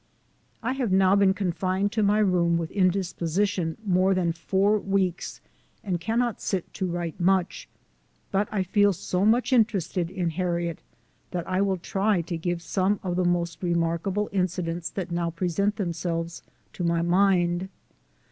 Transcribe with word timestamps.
I 0.63 0.71
have 0.71 0.91
now 0.91 1.15
been 1.15 1.35
confined 1.35 1.91
to 1.91 2.01
my 2.01 2.17
room 2.17 2.53
w 2.53 2.61
r 2.61 2.63
ith 2.63 2.71
in 2.71 2.89
disposition 2.89 3.77
more 3.85 4.15
than 4.15 4.31
four 4.31 4.79
weeks, 4.79 5.41
and 5.83 6.01
cannot 6.01 6.41
sit 6.41 6.73
to 6.73 6.87
write 6.87 7.19
much; 7.19 7.69
but 8.31 8.49
I 8.51 8.63
feel 8.63 8.93
so 8.93 9.23
much 9.25 9.53
interested 9.53 10.09
in 10.09 10.31
Har 10.31 10.55
riet 10.55 10.77
that 11.29 11.47
I 11.47 11.61
will 11.61 11.77
try 11.77 12.21
to 12.21 12.35
give 12.35 12.63
some 12.63 12.99
of 13.03 13.15
the 13.15 13.25
most 13.25 13.61
remark 13.61 14.07
able 14.07 14.27
incidents 14.33 14.89
that 14.89 15.11
now 15.11 15.29
present 15.29 15.75
themselves 15.75 16.41
to 16.73 16.83
my 16.83 17.03
mind. 17.03 17.69